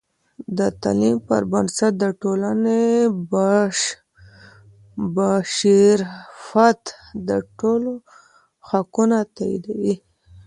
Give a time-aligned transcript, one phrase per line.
[0.57, 2.83] د تعلیم پر بنسټ د ټولنې
[5.15, 6.85] پیشرفت
[7.27, 7.93] د ټولو
[8.69, 9.95] حقونه تاییدوي.